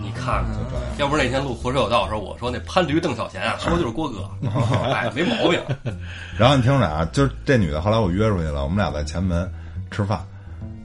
[0.00, 0.46] 你看看，
[0.98, 4.28] 要不是那天录《活车有道》的时候，我说那潘驴邓小闲啊，说的就是郭哥，
[4.92, 5.60] 哎，没毛病。
[6.38, 9.50] 然后你听着啊，就是这女的，后来我约出去了，我们俩在前门
[9.90, 10.24] 吃饭，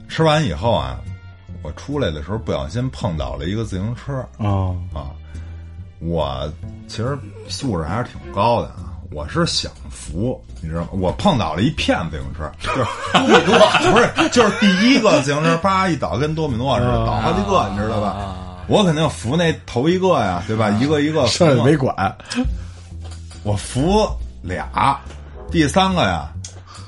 [0.08, 0.98] 吃完以后啊，
[1.62, 5.10] 我出来的时候不小心碰倒了一个自行车啊啊，
[6.00, 6.50] 我
[6.86, 7.16] 其实
[7.48, 10.88] 素质还是挺高的啊，我是享福，你知道吗？
[10.92, 13.58] 我碰倒了一片自行车，就是多米诺，
[13.92, 18.36] 不是，就是第一个自行车啪一倒，跟多米诺似的，倒好几个，你知道吧？
[18.68, 20.68] 我肯定扶那头一个呀，对吧？
[20.80, 22.16] 一个一个剩下没管，
[23.42, 24.08] 我扶
[24.42, 25.00] 俩，
[25.50, 26.30] 第三个呀，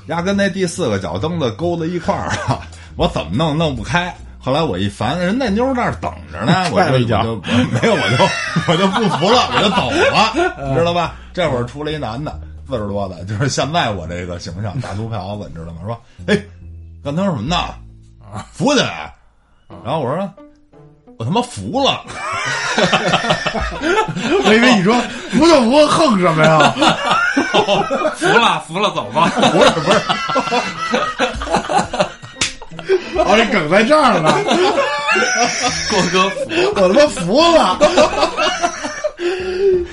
[0.07, 2.61] 压根那第四个脚蹬子勾在一块儿了，
[2.95, 4.15] 我怎么弄弄不开。
[4.43, 7.41] 后来我一烦，人那妞那儿等着呢， 我就一脚我就我
[7.81, 11.15] 没有，我就我就不服了，我就走了，知道吧？
[11.33, 15.81] 这会儿出来一男的，四十多的，就是现在我这个形象，大秃瓢子，你知道吗？
[15.85, 16.39] 说，哎，
[17.03, 17.55] 刚才说什么呢？
[18.51, 19.13] 扶起来。
[19.85, 20.29] 然后我说，
[21.21, 22.01] 我他妈服了。
[24.43, 24.99] 我以为你说
[25.37, 26.73] 不就不，横什么呀？
[28.17, 29.31] 服了，服了，走吧。
[29.35, 29.99] 不是不是，
[33.21, 34.33] 哦，这梗在这儿呢，
[35.91, 36.37] 郭哥服，
[36.81, 37.77] 我他妈服了，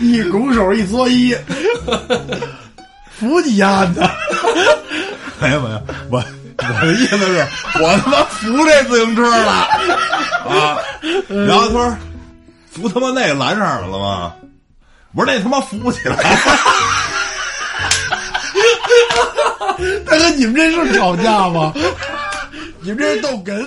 [0.00, 1.36] 一拱手一作揖，
[3.10, 4.10] 服你丫的！
[5.40, 5.78] 没有没有，
[6.10, 6.24] 我
[6.68, 7.46] 我的意思是，
[7.80, 9.52] 我他妈扶这自行车了
[10.48, 10.78] 啊！
[11.28, 11.96] 然后他说
[12.70, 14.32] 扶他妈那个拦上来了吗？
[15.14, 16.16] 我说那他妈扶不起来，
[20.04, 21.72] 大哥，你们这是吵架吗？
[22.80, 23.66] 你们这是逗哏。